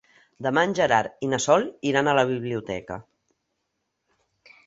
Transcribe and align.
Demà 0.43 0.61
en 0.67 0.71
Gerard 0.79 1.19
i 1.27 1.27
na 1.33 1.39
Sol 1.43 1.65
iran 1.91 2.09
a 2.09 2.15
la 2.21 2.25
biblioteca. 2.31 2.99